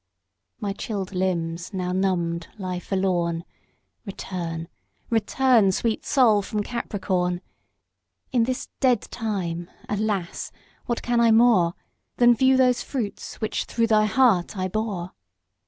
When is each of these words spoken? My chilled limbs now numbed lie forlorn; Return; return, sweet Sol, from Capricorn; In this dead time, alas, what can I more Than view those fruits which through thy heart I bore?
My 0.59 0.73
chilled 0.73 1.13
limbs 1.13 1.75
now 1.75 1.91
numbed 1.91 2.47
lie 2.57 2.79
forlorn; 2.79 3.43
Return; 4.03 4.67
return, 5.11 5.71
sweet 5.71 6.05
Sol, 6.07 6.41
from 6.41 6.63
Capricorn; 6.63 7.39
In 8.31 8.45
this 8.45 8.69
dead 8.79 9.01
time, 9.01 9.69
alas, 9.87 10.51
what 10.87 11.03
can 11.03 11.19
I 11.19 11.29
more 11.29 11.75
Than 12.17 12.33
view 12.33 12.57
those 12.57 12.81
fruits 12.81 13.39
which 13.41 13.65
through 13.65 13.85
thy 13.85 14.05
heart 14.05 14.57
I 14.57 14.67
bore? 14.67 15.11